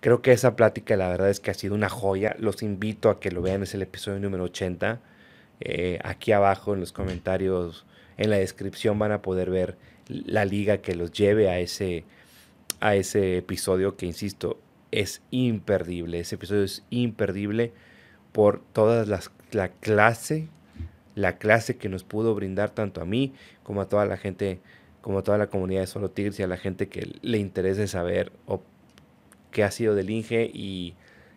Creo 0.00 0.22
que 0.22 0.32
esa 0.32 0.56
plática 0.56 0.96
la 0.96 1.08
verdad 1.08 1.28
es 1.28 1.40
que 1.40 1.50
ha 1.50 1.54
sido 1.54 1.74
una 1.74 1.90
joya. 1.90 2.34
Los 2.38 2.62
invito 2.62 3.10
a 3.10 3.20
que 3.20 3.30
lo 3.30 3.42
vean, 3.42 3.62
es 3.62 3.74
el 3.74 3.82
episodio 3.82 4.18
número 4.18 4.44
80. 4.44 5.00
Eh, 5.60 5.98
aquí 6.02 6.32
abajo 6.32 6.72
en 6.72 6.80
los 6.80 6.92
comentarios, 6.92 7.84
en 8.16 8.30
la 8.30 8.38
descripción 8.38 8.98
van 8.98 9.12
a 9.12 9.20
poder 9.20 9.50
ver 9.50 9.76
la 10.08 10.46
liga 10.46 10.78
que 10.78 10.94
los 10.94 11.12
lleve 11.12 11.50
a 11.50 11.58
ese, 11.58 12.04
a 12.80 12.96
ese 12.96 13.36
episodio 13.36 13.96
que, 13.96 14.06
insisto, 14.06 14.58
es 14.90 15.22
imperdible. 15.30 16.20
Ese 16.20 16.36
episodio 16.36 16.64
es 16.64 16.84
imperdible 16.90 17.72
por 18.32 18.62
toda 18.72 19.04
la 19.52 19.68
clase, 19.68 20.48
la 21.14 21.38
clase 21.38 21.76
que 21.76 21.88
nos 21.88 22.04
pudo 22.04 22.34
brindar 22.34 22.70
tanto 22.70 23.00
a 23.00 23.04
mí 23.04 23.34
como 23.62 23.80
a 23.80 23.88
toda 23.88 24.06
la 24.06 24.16
gente, 24.16 24.60
como 25.00 25.18
a 25.18 25.22
toda 25.22 25.38
la 25.38 25.48
comunidad 25.48 25.82
de 25.82 25.86
Solo 25.86 26.10
Tigres 26.10 26.38
y 26.40 26.42
a 26.42 26.46
la 26.46 26.56
gente 26.56 26.88
que 26.88 27.12
le 27.22 27.38
interese 27.38 27.88
saber 27.88 28.32
qué 29.50 29.64
ha 29.64 29.70
sido 29.70 29.94
del 29.94 30.10
Inge 30.10 30.50
y, 30.52 30.94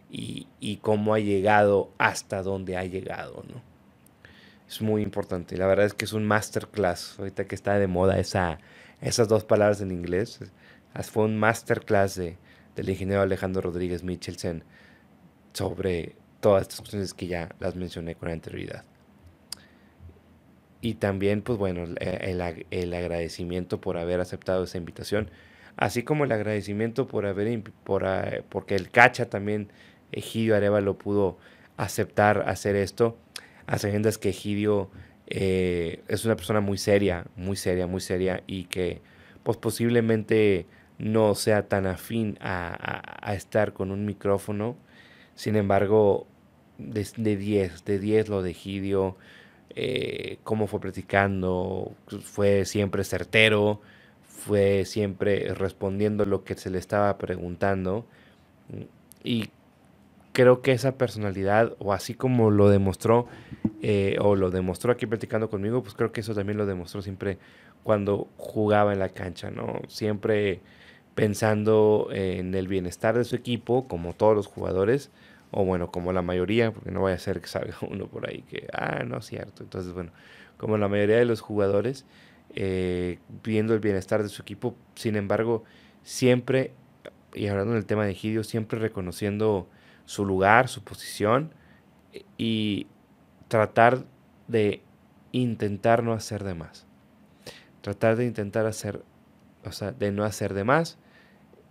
y, 0.09 0.77
cómo 0.77 1.15
ha 1.15 1.19
llegado 1.19 1.91
hasta 1.97 2.43
donde 2.43 2.77
ha 2.77 2.85
llegado, 2.85 3.43
¿no? 3.51 3.61
Es 4.67 4.81
muy 4.81 5.01
importante. 5.01 5.57
La 5.57 5.67
verdad 5.67 5.85
es 5.85 5.93
que 5.93 6.05
es 6.05 6.13
un 6.13 6.25
masterclass. 6.25 7.19
Ahorita 7.19 7.45
que 7.45 7.55
está 7.55 7.77
de 7.77 7.87
moda 7.87 8.19
esa, 8.19 8.59
esas 9.01 9.27
dos 9.27 9.43
palabras 9.43 9.81
en 9.81 9.91
inglés. 9.91 10.39
Fue 11.01 11.25
un 11.25 11.37
masterclass 11.37 12.15
de, 12.15 12.37
del 12.75 12.89
ingeniero 12.89 13.21
Alejandro 13.21 13.61
Rodríguez 13.61 14.03
Michelsen 14.03 14.63
sobre 15.53 16.15
todas 16.39 16.63
estas 16.63 16.79
cuestiones 16.79 17.13
que 17.13 17.27
ya 17.27 17.49
las 17.59 17.75
mencioné 17.75 18.15
con 18.15 18.29
anterioridad. 18.29 18.83
Y 20.81 20.95
también, 20.95 21.41
pues 21.41 21.57
bueno, 21.57 21.83
el, 21.83 22.65
el, 22.71 22.93
agradecimiento 22.93 23.79
por 23.79 23.97
haber 23.97 24.19
aceptado 24.19 24.65
esa 24.65 24.77
invitación, 24.77 25.29
así 25.77 26.03
como 26.03 26.25
el 26.25 26.31
agradecimiento 26.33 27.07
por 27.07 27.25
haber, 27.25 27.63
por, 27.85 28.03
eh, 28.05 28.43
porque 28.49 28.75
el 28.75 28.89
Cacha 28.91 29.29
también, 29.29 29.71
Egidio 30.11 30.59
lo 30.81 30.97
pudo 30.97 31.37
aceptar 31.77 32.47
hacer 32.49 32.75
esto, 32.75 33.17
a 33.65 33.77
sabiendas 33.77 34.17
que 34.17 34.29
Egidio 34.29 34.91
eh, 35.27 36.03
es 36.07 36.25
una 36.25 36.35
persona 36.35 36.59
muy 36.59 36.77
seria, 36.77 37.25
muy 37.35 37.55
seria, 37.55 37.87
muy 37.87 38.01
seria, 38.01 38.43
y 38.45 38.65
que 38.65 39.01
pues 39.43 39.57
posiblemente 39.57 40.65
no 40.97 41.35
sea 41.35 41.67
tan 41.67 41.85
afín 41.87 42.37
a, 42.41 43.33
estar 43.33 43.73
con 43.73 43.91
un 43.91 44.05
micrófono. 44.05 44.75
Sin 45.35 45.55
embargo, 45.55 46.27
de 46.77 47.35
10, 47.37 47.85
de 47.85 47.99
10 47.99 48.29
lo 48.29 48.41
de 48.41 48.53
Gidio, 48.53 49.17
eh, 49.71 50.37
cómo 50.43 50.67
fue 50.67 50.79
platicando, 50.79 51.93
fue 52.23 52.65
siempre 52.65 53.03
certero, 53.03 53.81
fue 54.23 54.85
siempre 54.85 55.53
respondiendo 55.53 56.25
lo 56.25 56.43
que 56.43 56.55
se 56.55 56.69
le 56.69 56.77
estaba 56.77 57.17
preguntando. 57.17 58.05
Y 59.23 59.49
creo 60.33 60.61
que 60.61 60.73
esa 60.73 60.97
personalidad, 60.97 61.75
o 61.79 61.93
así 61.93 62.13
como 62.13 62.51
lo 62.51 62.69
demostró, 62.69 63.27
eh, 63.81 64.17
o 64.19 64.35
lo 64.35 64.51
demostró 64.51 64.91
aquí 64.91 65.05
platicando 65.05 65.49
conmigo, 65.49 65.81
pues 65.81 65.95
creo 65.95 66.11
que 66.11 66.21
eso 66.21 66.33
también 66.35 66.57
lo 66.57 66.65
demostró 66.65 67.01
siempre 67.01 67.37
cuando 67.83 68.27
jugaba 68.37 68.93
en 68.93 68.99
la 68.99 69.09
cancha, 69.09 69.51
¿no? 69.51 69.81
Siempre 69.87 70.61
pensando 71.15 72.09
en 72.11 72.55
el 72.55 72.67
bienestar 72.67 73.17
de 73.17 73.23
su 73.23 73.35
equipo, 73.35 73.87
como 73.87 74.13
todos 74.13 74.35
los 74.35 74.47
jugadores, 74.47 75.11
o 75.51 75.63
bueno, 75.63 75.91
como 75.91 76.11
la 76.13 76.23
mayoría, 76.23 76.71
porque 76.71 76.91
no 76.91 77.03
vaya 77.03 77.15
a 77.15 77.19
ser 77.19 77.39
que 77.39 77.47
salga 77.47 77.75
uno 77.81 78.07
por 78.07 78.27
ahí 78.27 78.41
que, 78.43 78.67
ah, 78.73 79.03
no 79.05 79.17
es 79.17 79.25
cierto. 79.25 79.63
Entonces, 79.63 79.93
bueno, 79.93 80.11
como 80.57 80.77
la 80.77 80.87
mayoría 80.87 81.17
de 81.17 81.25
los 81.25 81.41
jugadores, 81.41 82.05
eh, 82.55 83.19
viendo 83.43 83.73
el 83.73 83.79
bienestar 83.79 84.23
de 84.23 84.29
su 84.29 84.41
equipo, 84.41 84.75
sin 84.95 85.15
embargo, 85.15 85.63
siempre, 86.01 86.73
y 87.33 87.47
hablando 87.47 87.73
del 87.73 87.85
tema 87.85 88.05
de 88.05 88.15
Gidio, 88.15 88.43
siempre 88.43 88.79
reconociendo 88.79 89.67
su 90.05 90.25
lugar, 90.25 90.67
su 90.67 90.83
posición, 90.83 91.51
y 92.37 92.87
tratar 93.47 94.05
de 94.47 94.81
intentar 95.31 96.03
no 96.03 96.13
hacer 96.13 96.43
de 96.43 96.55
más. 96.55 96.87
Tratar 97.81 98.15
de 98.15 98.25
intentar 98.25 98.65
hacer, 98.65 99.03
o 99.65 99.71
sea, 99.71 99.91
de 99.91 100.11
no 100.11 100.23
hacer 100.23 100.53
de 100.53 100.63
más 100.63 100.97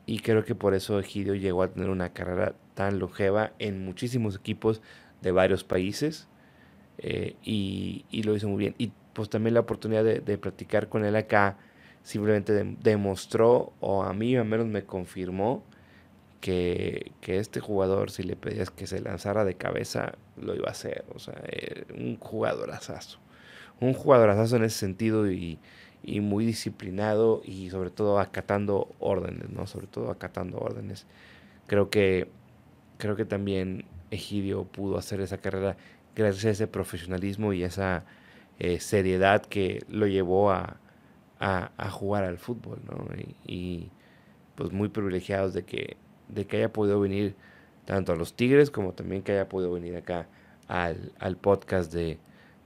y 0.07 0.21
creo 0.21 0.45
que 0.45 0.55
por 0.55 0.75
eso 0.75 0.99
Egidio 0.99 1.35
llegó 1.35 1.63
a 1.63 1.69
tener 1.69 1.91
una 1.91 2.13
carrera 2.13 2.55
tan 2.75 2.99
longeva 2.99 3.53
en 3.59 3.85
muchísimos 3.85 4.37
equipos 4.37 4.83
de 5.21 5.33
varios 5.33 5.65
países 5.65 6.29
eh, 6.99 7.37
y, 7.43 8.05
lo 8.25 8.35
hizo 8.35 8.49
muy 8.49 8.59
bien. 8.59 8.75
Y 8.79 8.93
pues 9.13 9.29
también 9.29 9.55
la 9.55 9.61
oportunidad 9.61 10.05
de, 10.05 10.21
de 10.21 10.39
practicar 10.39 10.89
con 10.89 11.05
él 11.05 11.17
acá 11.17 11.57
simplemente 12.03 12.53
demostró, 12.83 13.73
o 13.81 14.03
a 14.03 14.13
mí 14.13 14.37
al 14.37 14.45
menos 14.45 14.67
me 14.67 14.85
confirmó, 14.85 15.65
que, 16.43 17.13
que, 17.21 17.39
este 17.39 17.61
jugador, 17.61 18.11
si 18.11 18.25
le 18.25 18.35
pedías 18.35 18.71
que 18.71 18.89
se 18.89 19.01
lanzara 19.01 19.45
de 19.45 19.55
cabeza, 19.55 20.15
lo 20.37 20.57
iba 20.57 20.67
a 20.67 20.73
hacer. 20.73 21.05
O 21.15 21.21
sea, 21.21 21.41
eh, 21.47 21.85
un 21.97 22.19
jugadorazazo. 22.19 23.21
Un 23.81 23.95
jugadorazazo 23.95 24.57
en 24.57 24.65
ese 24.65 24.79
sentido 24.79 25.31
y, 25.31 25.59
y 26.03 26.21
muy 26.21 26.45
disciplinado 26.45 27.43
y 27.45 27.71
sobre 27.71 27.91
todo 27.91 28.19
acatando 28.19 28.89
órdenes, 28.99 29.51
¿no? 29.51 29.67
Sobre 29.67 29.87
todo 29.87 30.11
acatando 30.11 30.59
órdenes. 30.59 31.07
Creo 31.67 31.91
que, 31.91 32.29
creo 32.99 33.17
que 33.17 33.25
también 33.25 33.85
Egidio 34.11 34.65
pudo 34.65 34.99
hacer 34.99 35.21
esa 35.21 35.39
carrera 35.39 35.77
gracias 36.15 36.45
a 36.45 36.51
ese 36.51 36.67
profesionalismo 36.67 37.53
y 37.53 37.63
esa 37.63 38.05
eh, 38.59 38.81
seriedad 38.81 39.43
que 39.45 39.85
lo 39.89 40.07
llevó 40.07 40.51
a, 40.51 40.79
jugar 41.91 42.25
al 42.25 42.39
fútbol, 42.39 42.79
¿no? 42.87 43.05
Y, 43.47 43.91
pues 44.55 44.71
muy 44.71 44.89
privilegiados 44.89 45.55
de 45.55 45.65
que, 45.65 45.97
de 46.29 46.47
que 46.47 46.59
haya 46.59 46.73
podido 46.73 47.01
venir 47.01 47.35
tanto 47.85 48.13
a 48.13 48.17
los 48.17 48.35
Tigres 48.35 48.71
como 48.71 48.93
también 48.93 49.23
que 49.23 49.33
haya 49.33 49.49
podido 49.49 49.73
venir 49.73 49.97
acá 49.97 50.29
al, 50.69 51.37
podcast 51.41 51.93
de, 51.93 52.19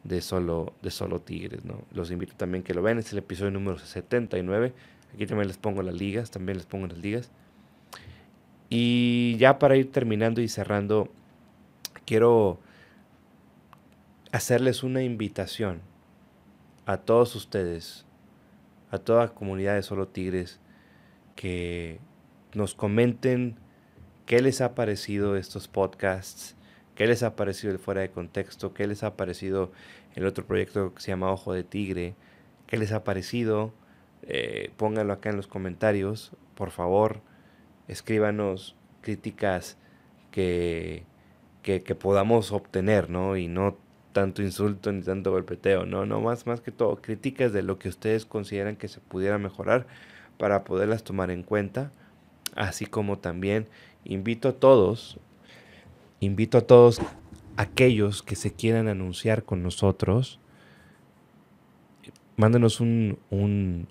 de, 0.06 0.20
solo, 0.20 0.74
de 0.82 0.90
Solo 0.90 1.20
Tigres, 1.20 1.64
¿no? 1.64 1.82
Los 1.92 2.10
invito 2.10 2.34
también 2.36 2.62
que 2.62 2.74
lo 2.74 2.82
vean, 2.82 2.98
es 2.98 3.12
el 3.12 3.18
episodio 3.18 3.50
número 3.50 3.78
79, 3.78 4.72
aquí 5.14 5.26
también 5.26 5.48
les 5.48 5.58
pongo 5.58 5.82
las 5.82 5.94
ligas, 5.94 6.30
también 6.30 6.58
les 6.58 6.66
pongo 6.66 6.86
las 6.86 6.98
ligas. 6.98 7.30
Y 8.68 9.36
ya 9.38 9.58
para 9.58 9.76
ir 9.76 9.92
terminando 9.92 10.40
y 10.40 10.48
cerrando, 10.48 11.08
quiero 12.04 12.58
hacerles 14.32 14.82
una 14.82 15.02
invitación 15.02 15.80
a 16.84 16.98
todos 16.98 17.34
ustedes, 17.34 18.04
a 18.90 18.98
toda 18.98 19.34
comunidad 19.34 19.74
de 19.74 19.82
Solo 19.82 20.08
Tigres, 20.08 20.60
que 21.34 22.00
nos 22.54 22.74
comenten 22.74 23.56
qué 24.24 24.40
les 24.40 24.60
ha 24.60 24.74
parecido 24.74 25.36
estos 25.36 25.68
podcasts, 25.68 26.55
qué 26.96 27.06
les 27.06 27.22
ha 27.22 27.36
parecido 27.36 27.72
el 27.72 27.78
fuera 27.78 28.00
de 28.00 28.10
contexto, 28.10 28.74
qué 28.74 28.88
les 28.88 29.04
ha 29.04 29.16
parecido 29.16 29.70
el 30.16 30.26
otro 30.26 30.44
proyecto 30.44 30.94
que 30.94 31.00
se 31.00 31.12
llama 31.12 31.30
Ojo 31.30 31.52
de 31.52 31.62
Tigre, 31.62 32.14
qué 32.66 32.78
les 32.78 32.90
ha 32.90 33.04
parecido. 33.04 33.72
Eh, 34.22 34.72
pónganlo 34.76 35.12
acá 35.12 35.30
en 35.30 35.36
los 35.36 35.46
comentarios, 35.46 36.32
por 36.56 36.70
favor, 36.70 37.20
escríbanos 37.86 38.74
críticas 39.02 39.76
que, 40.32 41.04
que, 41.62 41.80
podamos 41.94 42.50
obtener, 42.50 43.08
¿no? 43.10 43.36
Y 43.36 43.46
no 43.46 43.76
tanto 44.12 44.42
insulto 44.42 44.90
ni 44.90 45.02
tanto 45.02 45.30
golpeteo, 45.30 45.84
no, 45.84 46.06
no, 46.06 46.20
más, 46.20 46.46
más 46.46 46.60
que 46.60 46.72
todo, 46.72 46.96
críticas 47.02 47.52
de 47.52 47.62
lo 47.62 47.78
que 47.78 47.88
ustedes 47.88 48.24
consideran 48.24 48.76
que 48.76 48.88
se 48.88 49.00
pudiera 49.00 49.38
mejorar 49.38 49.86
para 50.38 50.64
poderlas 50.64 51.04
tomar 51.04 51.30
en 51.30 51.42
cuenta, 51.42 51.92
así 52.54 52.86
como 52.86 53.18
también 53.18 53.68
invito 54.04 54.48
a 54.48 54.52
todos, 54.54 55.20
invito 56.20 56.58
a 56.58 56.62
todos 56.62 57.00
aquellos 57.56 58.22
que 58.22 58.36
se 58.36 58.52
quieran 58.52 58.88
anunciar 58.88 59.44
con 59.44 59.62
nosotros, 59.62 60.40
mándenos 62.36 62.80
un, 62.80 63.88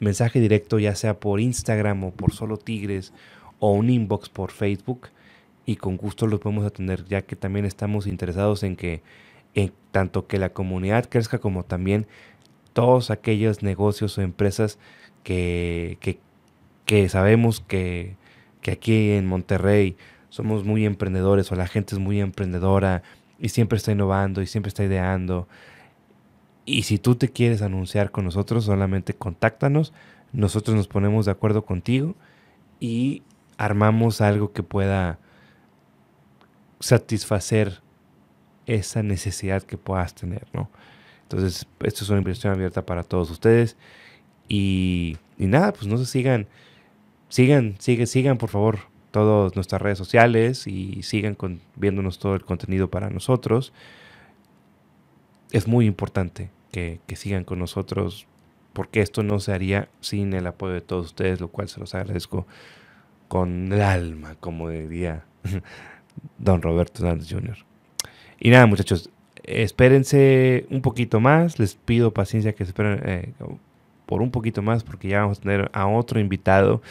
mensaje 0.00 0.40
directo, 0.40 0.78
ya 0.78 0.94
sea 0.94 1.20
por 1.20 1.40
Instagram 1.40 2.04
o 2.04 2.10
por 2.10 2.32
Solo 2.32 2.56
Tigres 2.56 3.12
o 3.58 3.72
un 3.72 3.90
inbox 3.90 4.28
por 4.28 4.50
Facebook 4.50 5.08
y 5.64 5.76
con 5.76 5.96
gusto 5.96 6.26
los 6.26 6.40
podemos 6.40 6.66
atender, 6.66 7.04
ya 7.04 7.22
que 7.22 7.36
también 7.36 7.64
estamos 7.64 8.06
interesados 8.06 8.62
en 8.64 8.76
que 8.76 9.02
tanto 9.92 10.26
que 10.26 10.38
la 10.38 10.52
comunidad 10.52 11.08
crezca 11.08 11.38
como 11.38 11.64
también 11.64 12.06
todos 12.72 13.10
aquellos 13.10 13.62
negocios 13.62 14.16
o 14.18 14.22
empresas 14.22 14.78
que, 15.22 15.98
que, 16.86 17.08
sabemos 17.08 17.60
que, 17.60 18.16
que, 18.62 18.72
aquí 18.72 19.10
en 19.10 19.26
Monterrey 19.26 19.96
somos 20.32 20.64
muy 20.64 20.86
emprendedores 20.86 21.52
o 21.52 21.56
la 21.56 21.66
gente 21.66 21.94
es 21.94 21.98
muy 21.98 22.18
emprendedora 22.18 23.02
y 23.38 23.50
siempre 23.50 23.76
está 23.76 23.92
innovando 23.92 24.40
y 24.40 24.46
siempre 24.46 24.68
está 24.70 24.82
ideando. 24.82 25.46
Y 26.64 26.84
si 26.84 26.96
tú 26.96 27.16
te 27.16 27.28
quieres 27.28 27.60
anunciar 27.60 28.10
con 28.10 28.24
nosotros, 28.24 28.64
solamente 28.64 29.12
contáctanos, 29.12 29.92
nosotros 30.32 30.74
nos 30.74 30.88
ponemos 30.88 31.26
de 31.26 31.32
acuerdo 31.32 31.66
contigo 31.66 32.14
y 32.80 33.22
armamos 33.58 34.22
algo 34.22 34.54
que 34.54 34.62
pueda 34.62 35.18
satisfacer 36.80 37.82
esa 38.64 39.02
necesidad 39.02 39.62
que 39.62 39.76
puedas 39.76 40.14
tener, 40.14 40.46
¿no? 40.54 40.70
Entonces, 41.24 41.66
esto 41.80 42.04
es 42.04 42.08
una 42.08 42.20
invitación 42.20 42.54
abierta 42.54 42.86
para 42.86 43.02
todos 43.02 43.30
ustedes. 43.30 43.76
Y, 44.48 45.18
nada, 45.36 45.74
pues 45.74 45.86
no 45.86 45.98
se 45.98 46.06
sigan, 46.06 46.46
sigan, 47.28 47.74
sigan, 47.78 48.06
sigan 48.06 48.38
por 48.38 48.48
favor 48.48 48.91
todas 49.12 49.54
nuestras 49.54 49.80
redes 49.80 49.98
sociales 49.98 50.66
y 50.66 51.02
sigan 51.04 51.36
viéndonos 51.76 52.18
todo 52.18 52.34
el 52.34 52.44
contenido 52.44 52.90
para 52.90 53.10
nosotros. 53.10 53.72
Es 55.52 55.68
muy 55.68 55.86
importante 55.86 56.50
que, 56.72 56.98
que 57.06 57.14
sigan 57.14 57.44
con 57.44 57.60
nosotros 57.60 58.26
porque 58.72 59.00
esto 59.00 59.22
no 59.22 59.38
se 59.38 59.52
haría 59.52 59.88
sin 60.00 60.32
el 60.32 60.46
apoyo 60.46 60.72
de 60.72 60.80
todos 60.80 61.06
ustedes, 61.06 61.40
lo 61.40 61.48
cual 61.48 61.68
se 61.68 61.78
los 61.78 61.94
agradezco 61.94 62.46
con 63.28 63.72
el 63.72 63.82
alma, 63.82 64.34
como 64.40 64.68
diría 64.70 65.24
don 66.38 66.62
Roberto 66.62 67.02
Hernández 67.04 67.28
Jr. 67.30 67.58
Y 68.40 68.50
nada, 68.50 68.66
muchachos, 68.66 69.10
espérense 69.44 70.66
un 70.70 70.82
poquito 70.82 71.20
más. 71.20 71.58
Les 71.58 71.74
pido 71.74 72.12
paciencia 72.12 72.54
que 72.54 72.64
se 72.64 72.70
esperen 72.70 73.00
eh, 73.04 73.32
por 74.06 74.22
un 74.22 74.30
poquito 74.30 74.62
más 74.62 74.84
porque 74.84 75.08
ya 75.08 75.20
vamos 75.20 75.38
a 75.38 75.42
tener 75.42 75.70
a 75.72 75.86
otro 75.86 76.20
invitado 76.20 76.82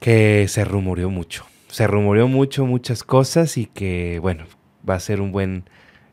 que 0.00 0.48
se 0.48 0.64
rumoreó 0.64 1.10
mucho. 1.10 1.44
Se 1.68 1.86
rumoreó 1.86 2.26
mucho, 2.26 2.66
muchas 2.66 3.04
cosas 3.04 3.56
y 3.56 3.66
que, 3.66 4.18
bueno, 4.20 4.44
va 4.88 4.94
a 4.94 5.00
ser 5.00 5.20
un 5.20 5.30
buen 5.30 5.64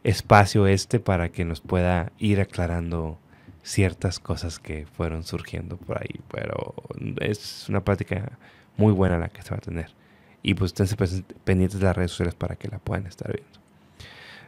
espacio 0.04 0.67
este 0.67 1.00
para 1.00 1.30
que 1.30 1.45
nos 1.45 1.62
pueda 1.62 2.12
ir 2.19 2.39
aclarando 2.39 3.17
ciertas 3.63 4.19
cosas 4.19 4.60
que 4.60 4.86
fueron 4.86 5.23
surgiendo 5.23 5.78
por 5.78 5.97
ahí. 5.97 6.19
Pero 6.30 6.76
es 7.21 7.67
una 7.69 7.84
práctica 7.84 8.38
muy 8.76 8.93
buena 8.93 9.17
la 9.17 9.30
que 9.30 9.41
se 9.41 9.52
va 9.52 9.58
a 9.58 9.62
tener. 9.62 9.89
Y 10.43 10.54
pues 10.54 10.73
estén 10.80 11.26
pendientes 11.43 11.80
de 11.80 11.86
las 11.86 11.95
redes 11.95 12.12
sociales 12.12 12.36
para 12.36 12.56
que 12.56 12.67
la 12.67 12.78
puedan 12.80 13.08
estar 13.08 13.34
viendo. 13.34 13.58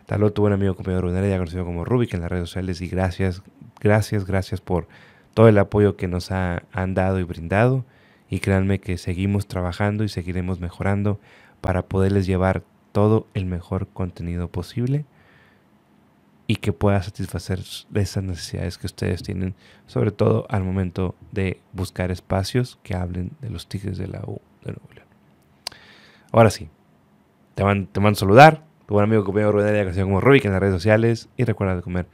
Tal 0.05 0.31
tu 0.33 0.41
buen 0.41 0.53
amigo 0.53 0.75
compañero 0.75 1.01
Rubén 1.01 1.29
ya 1.29 1.37
conocido 1.37 1.65
como 1.65 1.85
Rubik 1.85 2.13
en 2.13 2.21
las 2.21 2.31
redes 2.31 2.49
sociales 2.49 2.81
y 2.81 2.87
gracias, 2.87 3.43
gracias, 3.79 4.25
gracias 4.25 4.59
por 4.59 4.87
todo 5.35 5.47
el 5.47 5.57
apoyo 5.57 5.95
que 5.95 6.07
nos 6.07 6.31
ha, 6.31 6.63
han 6.71 6.95
dado 6.95 7.19
y 7.19 7.23
brindado 7.23 7.85
y 8.29 8.39
créanme 8.39 8.79
que 8.79 8.97
seguimos 8.97 9.47
trabajando 9.47 10.03
y 10.03 10.09
seguiremos 10.09 10.59
mejorando 10.59 11.19
para 11.61 11.83
poderles 11.83 12.25
llevar 12.25 12.63
todo 12.91 13.27
el 13.33 13.45
mejor 13.45 13.87
contenido 13.87 14.47
posible 14.49 15.05
y 16.47 16.55
que 16.57 16.73
pueda 16.73 17.01
satisfacer 17.03 17.59
esas 17.93 18.23
necesidades 18.23 18.77
que 18.77 18.87
ustedes 18.87 19.21
tienen, 19.21 19.55
sobre 19.85 20.11
todo 20.11 20.47
al 20.49 20.63
momento 20.63 21.15
de 21.31 21.61
buscar 21.73 22.11
espacios 22.11 22.79
que 22.81 22.95
hablen 22.95 23.31
de 23.41 23.49
los 23.49 23.67
Tigres 23.67 23.97
de 23.97 24.07
la 24.07 24.21
U 24.21 24.41
de 24.63 24.71
Nuevo 24.71 24.89
León. 24.95 25.07
Ahora 26.31 26.49
sí, 26.49 26.69
te, 27.55 27.63
van, 27.63 27.87
te 27.87 27.99
mando 27.99 28.17
a 28.17 28.19
saludar, 28.19 28.63
tu 28.89 28.95
buen 28.95 29.03
amigo 29.03 29.23
compañero 29.23 29.51
Rubén 29.51 29.75
conocido 29.83 30.07
como 30.07 30.19
Rubik 30.19 30.45
en 30.45 30.51
las 30.51 30.61
redes 30.61 30.73
sociales. 30.73 31.29
Y 31.37 31.43
recuerda 31.43 31.75
de 31.75 31.83
comer 31.83 32.07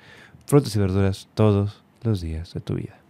frutas 0.46 0.76
y 0.76 0.80
verduras 0.80 1.30
todos 1.34 1.82
los 2.04 2.20
días 2.20 2.54
de 2.54 2.60
tu 2.60 2.76
vida. 2.76 3.05